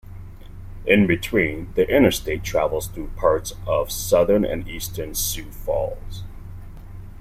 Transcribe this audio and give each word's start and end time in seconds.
In 0.87 1.05
between, 1.05 1.71
the 1.75 1.87
interstate 1.87 2.41
travels 2.43 2.87
through 2.87 3.09
parts 3.17 3.53
of 3.67 3.91
southern 3.91 4.43
and 4.43 4.67
eastern 4.67 5.13
Sioux 5.13 5.51
Falls. 5.51 6.23